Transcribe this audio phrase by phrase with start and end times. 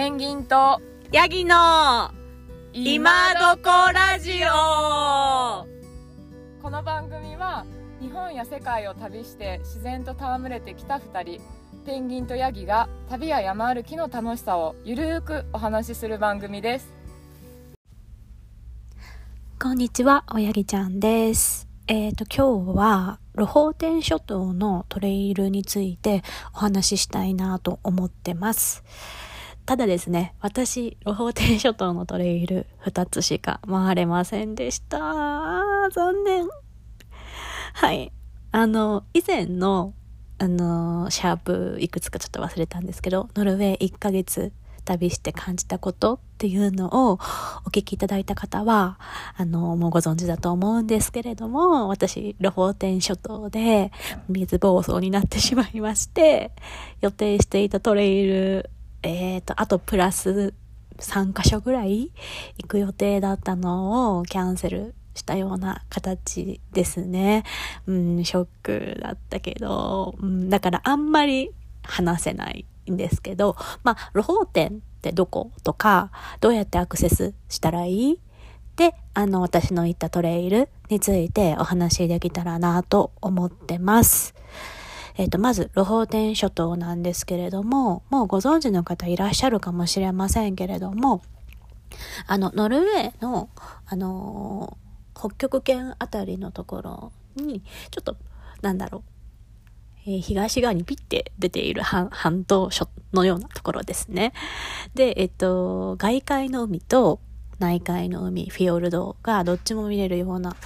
[0.00, 0.80] ペンギンと
[1.12, 2.10] ヤギの
[2.72, 5.66] 今どこラジオ
[6.62, 7.66] この番組は
[8.00, 11.42] 日本や世界を旅して自然と戯れてきた2人
[11.84, 16.90] ペンギンとヤギが旅や山歩きの楽しさをゆるーくお話しする番組です
[19.60, 21.68] こんにちは、おやぎちゃんです。
[21.86, 26.22] えっ、と、今日は、ロホーテン諸島のトレイルについて
[26.54, 28.82] お話ししたいなと思ってます。
[29.66, 34.98] ただですね、私、ロホーテン諸島のトレイル2つしか回れませんでした。
[35.90, 36.48] 残念。
[37.74, 38.12] はい。
[38.52, 39.94] あの、以前の、
[40.38, 44.52] あの、シャープいくつかちょっと忘れたんですけど、ノルウェー1ヶ月
[44.84, 47.16] 旅して感じたことっていうのをお
[47.70, 48.98] 聞きいただいた方は、
[49.36, 53.92] あの、もうご存知だと思うんですけれども、私、ロフォーテン諸島で
[54.28, 56.52] 水暴走になってしまいまして、
[57.00, 58.70] 予定していたトレイル、
[59.02, 60.54] えっ、と、あとプラス
[60.98, 62.12] 3カ所ぐらい
[62.58, 67.44] 行く予定だったのをキャンセルしたような形ですね。
[67.86, 71.50] うん、ショックだったけど、うん、だからあんまり
[71.82, 78.20] 話せないんですけど、まあ、ロホーテンってどことか、どうやってアクセスしたらいい？
[78.76, 84.34] で、あの、私の行ったトレイルについてお話しできたらなと思ってます。
[85.20, 91.20] えっ、と、まず、ロホーテン諸島なんですけれども、もうご存知の方いらっしゃるかもしれませんけれども、
[92.26, 93.50] あの、ノルウェーの、
[93.86, 94.90] あのー
[95.20, 98.16] 北極圏あたりのところに、ちょっと、
[98.62, 99.04] なんだろ
[100.06, 104.32] う、えー東側にピッて出ている半半島諸のようなところですね。
[104.94, 107.20] で、えっと、外海の海と
[107.58, 110.56] 内海の海、フィヨルドがどっちも見れるような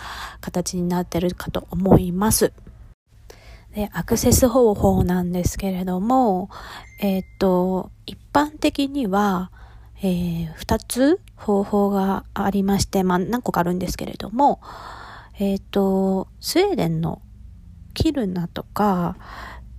[0.41, 2.53] 形になってるかと思います。
[3.75, 6.49] で、アクセス方法なんですけれども、
[7.01, 9.51] えっと、一般的には、
[9.99, 14.61] えー二つ方法がありまして、まあ何個かあるんですけれども、
[15.39, 17.21] えっと、スウェーデンの
[17.95, 19.17] キルナとか、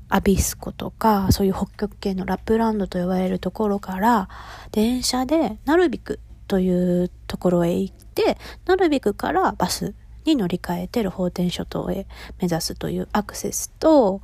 [0.10, 4.30] アビスコとか、そういう北極圏のラップランドと呼ばれるところから、
[4.72, 12.08] 電車でナルビクというところへ行って、ナルビクからバスに乗り換えてロホーテン諸島へ
[12.40, 14.22] 目指すというアクセスと、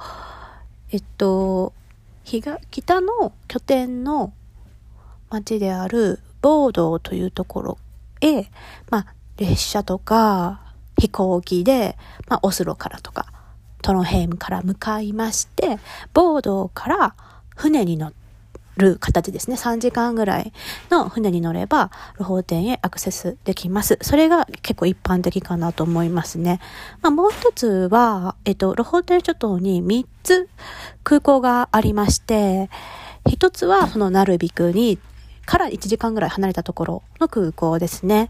[0.92, 1.74] えっと、
[2.24, 4.34] 北の拠点の
[5.30, 7.78] 町であるボードというところ
[8.22, 8.44] へ、
[8.90, 9.06] まあ、
[9.38, 10.62] 列車とか
[10.98, 11.98] 飛行機で、
[12.28, 13.32] まあ、オスロからとか、
[13.82, 15.80] トロンヘイムから向かいまして、
[16.14, 17.16] ボードから
[17.56, 18.21] 船に乗って
[18.78, 19.56] る形ですね。
[19.56, 20.54] 3時間ぐらい
[20.90, 23.98] の船に乗れば、ロホーテンへアクセスできます。
[24.02, 26.60] それが結構一般的かなと思いますね。
[27.02, 30.50] まあ、もう一つは、えっと、ロホーテン諸島に3つ
[31.04, 32.70] 空港がありまして、
[33.30, 35.00] 一つはそのナルビクに
[35.46, 38.30] から1時間ぐらい離れたところの空港ですね。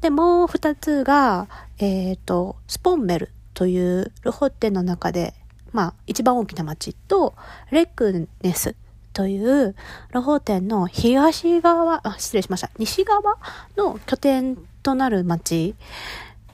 [0.00, 1.48] で、もう二つが、
[1.78, 5.34] えっ、と、スポンメルというルホッテンの中で、
[5.72, 7.34] まあ、一番大きな町と、
[7.70, 8.74] レックネス
[9.16, 9.74] という
[10.12, 12.70] ロホーテンの東側、あ、失礼しました。
[12.76, 13.38] 西側
[13.74, 15.74] の拠点となる町、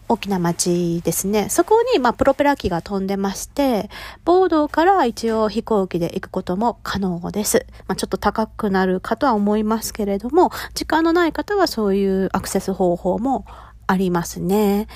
[0.09, 1.49] 大きな町ですね。
[1.49, 3.91] そこに、まあ、プロペラ機が飛んでまして、
[4.25, 7.67] ボードから一応飛行機で行くことも可能です。
[7.89, 13.45] まあ、ちょっと高くなるかとは思いますけれども、時間のない方はそういうアクセス方法も
[13.89, 14.87] ありますね。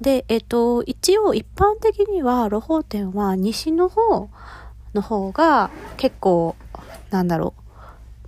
[0.00, 4.30] で、えっと、一応一般的には、ロホーテンは西の方
[4.94, 6.56] の方が結構、
[7.10, 7.54] なんだろ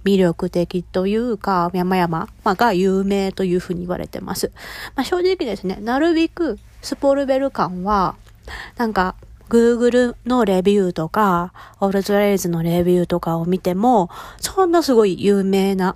[0.04, 4.52] う、魅力的というか、山々、が有名というふうに言われてます。
[4.94, 8.16] まあ、正直ですね、なるべくスポルベル館は、
[8.76, 9.14] なんか、
[9.48, 15.94] Google のレビューとか、オールトレイズのレビューとかを見ても、そんなすごい有名な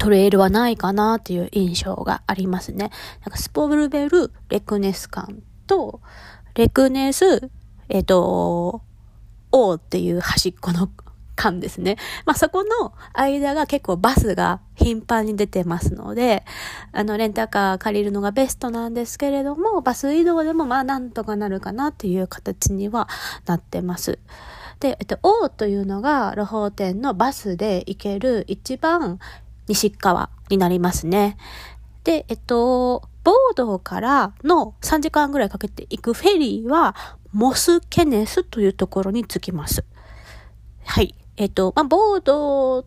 [0.00, 2.90] トレイルはないかなっていう印象がありますね。
[3.24, 5.34] なんかスポルベルレクネス館
[5.68, 6.00] と、
[6.54, 7.50] レクネス、
[7.88, 8.82] えっ、と、
[9.52, 10.90] 王っていう端っこの
[11.42, 11.96] 間ですね。
[12.24, 16.44] まあ、そこの間が結構バスが頻繁に出てますので、
[16.92, 23.08] あの、レンタカー借りるのがベストなんですけれども、バス移動でもまあなんとかなるかなっていう形には
[23.46, 24.18] なってます。
[24.78, 29.18] で、えっと、王というのがロホーテンのバスで行ける一番
[29.68, 31.36] 西側になりますね。
[32.04, 36.96] で、えっと、ボードからの3時間ぐらいかけて行くフェリーは、
[37.32, 39.84] モスケネスというところに着きます。
[40.84, 41.14] はい。
[41.36, 42.86] えっと、まあ、ボード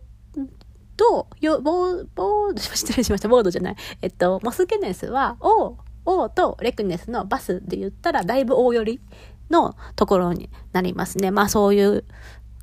[0.96, 3.76] と、よ、ボー、ボード、 失礼しました、ボードじゃない。
[4.02, 9.00] えっと、モスケネスは、オーとレクネスのバスで言ったら、だいぶ大寄り
[9.50, 11.30] のところになりますね。
[11.30, 12.04] まあ、そういう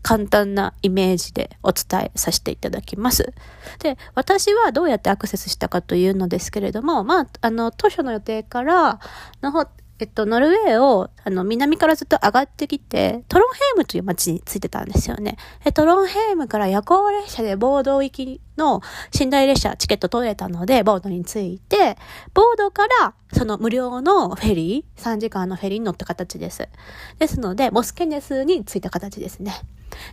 [0.01, 3.33] 簡単なイメージでお伝えさせていただきます。
[3.79, 8.99] で、私はどうやってアクセスしたかというのですけれども、まあ、あの、当初の予定から、
[9.41, 9.51] の
[9.99, 15.37] えっと、ノルウェーを、あの、南からずっと上がってきて、トロンヘイムという街に着いてたんですよね。
[15.63, 18.81] で、トロンヘイムから夜行列車でボード行きの
[19.17, 21.97] 寝台列車チケット取れたので、ボードに着いて、
[22.33, 26.67] ボードからその無料のフェリー、3時間のフェリーに乗った形です。
[27.19, 29.53] ですので、モスケネスに着いた形ですね。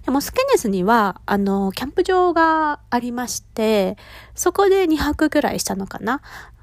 [0.05, 3.97] でモスケネスには、あの、キャンプ場がありまして、
[4.35, 6.21] そこで2泊ぐらいしたのかな。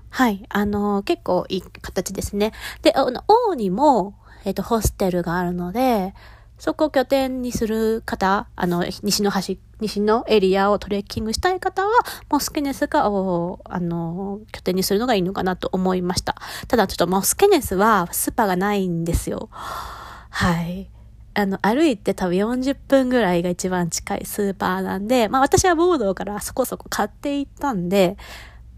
[0.09, 0.45] はい。
[0.50, 2.54] あの、結構いい形ですね。
[2.81, 4.15] で、あの、王にも、
[4.45, 6.13] えっ、ー、と、ホステルがあるので、
[6.57, 11.92] そこを拠点にする方、あの、西の端、西のエリアをトレッキングしたい方は、
[12.31, 16.36] モスケネスが、あの、拠点にするのがいいのかなと思いました。
[16.68, 19.50] ただちょっとモスケネスはスパがないんですよ。
[19.51, 20.89] はい。
[21.36, 28.18] あの、歩いて多分40分ぐらいが一番近いスーパーなんで、まあ私はボードからそこそこ買っていったんで、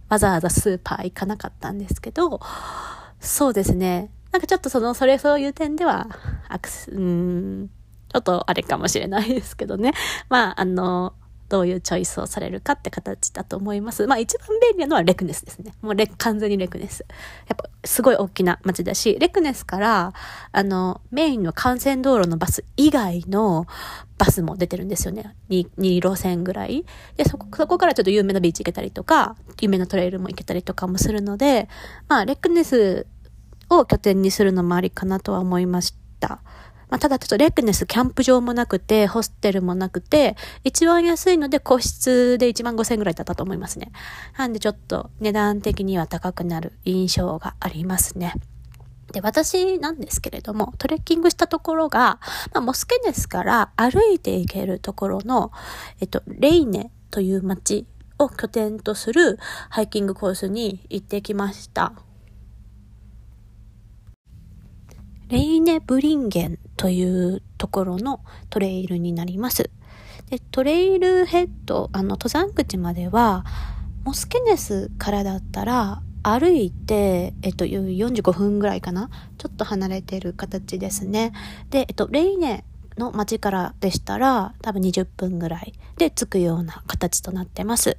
[0.10, 2.40] わざわざスーパー行かなかったんですけど、
[3.20, 4.12] そうですね。
[4.32, 6.08] なんかちょっとその、それそういう点では、
[6.48, 7.70] アクス、うん、
[8.12, 9.94] ちょっとあれかもしれないですけどね。
[10.30, 11.14] まあ、あの、
[11.50, 14.06] どういうチョイスをされるかって形だと思います。
[14.08, 15.74] まあ一番便利なのはレクネスですね。
[15.82, 17.06] もうレ完全にレクネス。
[17.48, 20.14] やっぱすごい大きな街だし、レクネスから、
[20.52, 23.66] あの、メインの幹線道路のバス以外の
[24.18, 25.36] バスも出てるんですよね。
[25.50, 26.86] 2, 2路線ぐらい。
[27.18, 31.68] で、そこ、そこからちょっと有名なビーチ行けたりとか、有名なトレイルも行けたりとかもするので、
[32.08, 33.08] まあレクネス
[33.70, 36.42] を拠点にするのもありかなとは思いました。
[36.90, 43.92] まあ、ただちょっとレックネスキャンプ場もなくて、ホステルもなくて、一番安いので個室で1万5千円ぐらいだったと思いますね。
[44.38, 48.34] なんでちょっと値段的には高くなる印象がありますね。
[49.12, 52.20] で、私なんですけれども、トレッキングしたところが、
[52.54, 55.52] まあ、モスケネスから歩いて行けるところの、
[56.00, 57.88] えっと、レイネという街
[58.20, 59.40] を拠点とする
[59.70, 61.94] ハイキングコースに行ってきました。
[65.30, 69.70] レイネブリンゲンというところのトレイルになります。
[70.30, 73.46] でトレイルヘッド、あの、登山口までは、
[74.04, 79.10] モスケネスからだったら、歩いて、えっと、45分ぐらいかな？
[79.38, 81.32] ちょっと離れてる形ですね。
[81.70, 82.66] で、えっと、レイネ
[82.98, 87.98] の街からでしたら、多分20分ぐらいで着くような形となってます。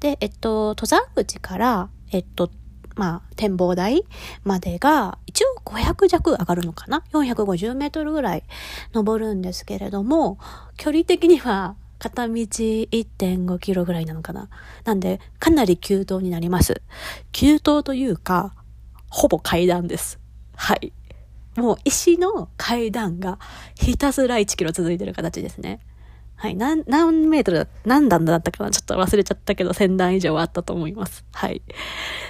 [0.00, 2.50] で、えっと、登山口から、えっと、
[2.94, 4.04] まあ、展望台
[4.44, 5.18] までが、
[5.64, 8.44] 500弱上がるのかな ?450 メートルぐらい
[8.92, 10.38] 登るんですけれども、
[10.76, 14.48] 距離的には片道1.5キロぐらいなのかな？
[14.84, 16.82] なんで、かなり急登になります。
[17.30, 18.54] 急登というか、
[19.08, 20.18] ほぼ階段です。
[20.56, 20.92] はい。
[21.54, 23.38] もう石の階段が
[23.74, 25.80] ひたすら1キロ続いてる形ですね。
[26.42, 26.56] はい。
[26.56, 31.24] 何、何メートル、何段だったかなちょっと忘れちゃったけど、1000段以上はあったと思います。
[31.30, 31.62] はい。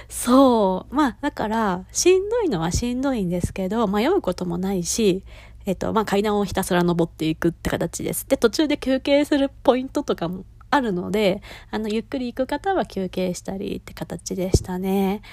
[0.07, 0.95] そう。
[0.95, 5.25] まあ、だから、しんどいのはしんどいんですけど、迷うこともないし、
[5.65, 8.27] えっと、まあ、階段をひたすら登っていくって形です。
[8.29, 15.23] で、途中で休憩するポイントとかもあるので、あの、ゆっくり行く方は休憩したりって形でしたね。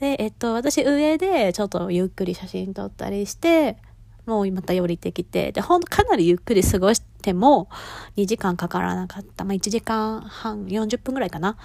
[0.00, 3.76] で、えっと、私上でちょっとゆっくり写真撮ったりして、
[4.24, 7.68] もうまた降りてきて、で、ほんとかなりゆっくり過ごしても
[8.16, 9.44] 2時間かからなかった。
[9.44, 11.56] まあ、1時間半、40分ぐらいかな。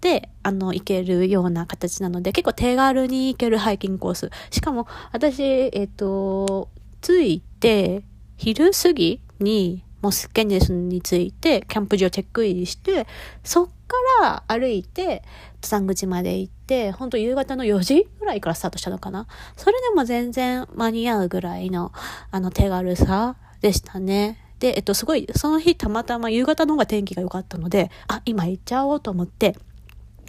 [0.00, 4.30] で、あの、行けるような形なので、結構手軽に行けるハイキングコース。
[4.50, 6.68] しかも、私、えっ、と、
[7.00, 8.02] 着いて、
[8.36, 13.06] 昼過ぎに、モスケネスについて、キャンプ場チェックインして、
[13.42, 15.22] そっから歩いて、
[15.62, 19.26] 登山口まで行って、ほんと夕方の4時ぐらいからスタートしたのかな。
[19.56, 21.92] それでも全然間に合うぐらいの、
[22.30, 24.43] あの、手軽さでしたね。
[24.64, 29.58] で、えっと、すごい、その日たまたま夕方の方が天気が良かったので、あ、今行っちゃおうと思って、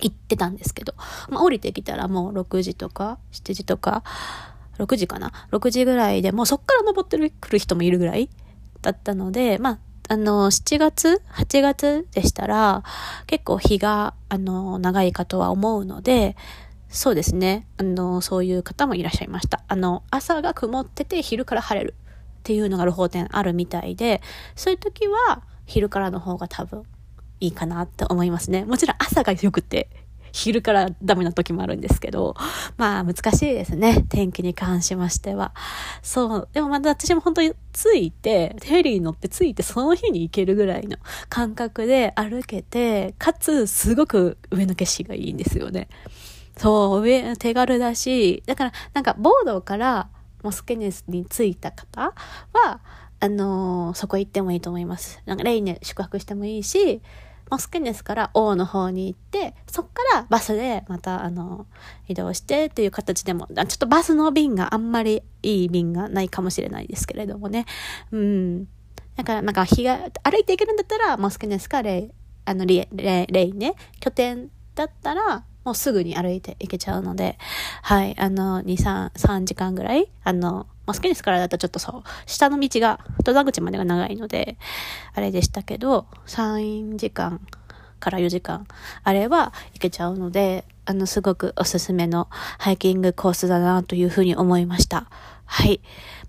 [0.02, 0.94] 行ってたんですけど、
[1.30, 4.04] まあ、降りてきたらもう6時とか、7時とか、
[4.78, 8.30] 6時かな ?6 時ぐらいでもうそっから登ってくる人もいるぐらい
[8.82, 12.84] だったので、まあ、あの、7月 ?8 月でしたら、
[13.28, 16.36] 結構日が、あの、長いかとは思うので、
[16.90, 17.68] そうですね。
[17.78, 19.64] あの、そういう方もいらっしゃいました。
[19.70, 21.96] あの、朝が曇ってて昼から晴れる
[22.46, 24.22] っていうのがロ法店あるみたいで、
[24.56, 26.84] そういう時は昼からの方が多分
[27.40, 28.66] いいかなって思いますね。
[28.66, 29.90] もちろん朝が良くて
[30.32, 32.36] 昼からダメな時もあるんですけど、
[32.78, 34.06] まあ難しいですね。
[34.10, 35.56] 天気に関しましては。
[36.04, 36.50] そう。
[36.54, 40.98] でもまた私も本当に着いて、フェリー乗って着いてその日に行けるぐらいの
[41.30, 45.88] 感覚で歩けて、かつすごく上の景色がいいんですよね。
[46.58, 50.10] そう、上、手軽だし、だからなんかボードから
[50.46, 52.14] モスケネスに着いた方
[52.54, 52.80] は、
[53.20, 55.24] あのーそこ行ってもいいと思います。
[55.26, 57.02] なんかレイネ宿泊してもいいし、
[57.50, 61.66] モスケネスから王の方に行って、そっからバスでまた、あの
[62.08, 67.66] 移動してっていう形でも、ちょっとバスの便があんまりいい便がないかもしれないですけれどもね。
[68.12, 68.66] うん。
[69.16, 72.12] だから、なんか、日が、歩いていけるんだったら、モスケネスかレイ、
[72.46, 77.38] あの、レイ、レイレイね、拠点だったら、もうすぐに歩いて行けちゃうので、
[77.82, 84.58] はい、あの、2、3、3時間ぐらい、あの、モスケニスからだとちょっとそう、下の道が、登山口までが長いので、
[85.16, 87.42] あれでしたけど、3時間
[88.00, 88.68] から4時間
[89.04, 92.28] あれば行けちゃうので、あの、すごくおすすめの
[92.60, 95.10] ハイキングコースだなというふうに思いました。
[95.46, 95.80] はい。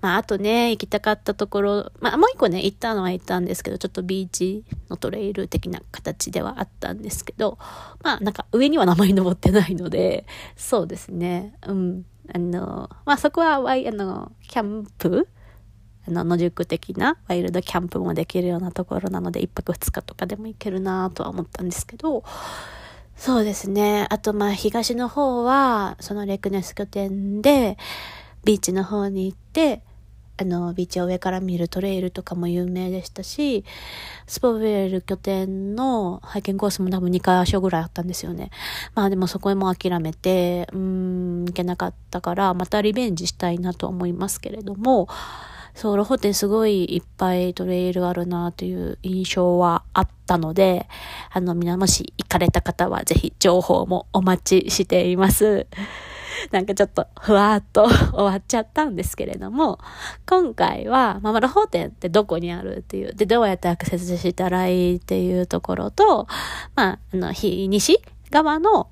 [0.02, 7.58] まあ、あとね、行きたかったところ、まあ、もう一個ね、行ったのは行ったんですけど、ちょっとビーチのトレイル的な形ではあったんですけど、
[8.02, 12.04] まあ、なんか上には名前登ってないので、そうですね、うん。
[12.34, 15.28] あの、まあ、そこはワイ、あの、キャンプ？
[16.08, 22.22] あの、野宿的なワイルドキャンプもできるようなところなので、一泊二日とかでも行けるなとは思ったんですけど、
[23.16, 24.06] そうですね。
[24.10, 27.78] あと、まあ、東の方は、そのレクネス拠点で、
[28.46, 29.82] ビーチの方に行って、
[30.38, 33.64] あの、ビーチを上から見るトレイルとかも有名でしたし、
[34.28, 38.50] スポベール拠点のハイキングコースも多分2箇所ぐらいあったんですよね。
[38.94, 45.08] まあでもそこへも諦めて、うん、行けなかったから、またリベンジしたいなと思いますけれども、
[45.74, 50.86] そう、ロホテンすごいいっぱいトレイルあるなという印象はあったので、
[51.32, 55.66] あの、皆もし行かれた方はぜひ情報もお待ちしています。
[56.50, 59.78] なんかちょっとふわーっと終わっちゃったんですけれども、
[60.26, 66.26] 今回は、まあ、ロホテンってどこにあるっていう、で、どうやってアクセスしたらいいっていうところと、
[66.74, 68.00] まあ、あの、ひ西
[68.30, 68.88] 側の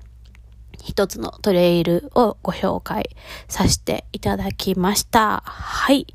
[0.83, 3.09] 一つのトレイルをご紹介
[3.47, 5.43] させていただきました。
[5.45, 6.07] はい。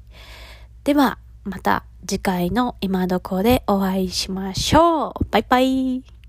[0.84, 5.24] では、また次回の今どこでお会いしましょう。
[5.30, 6.19] バイバイ。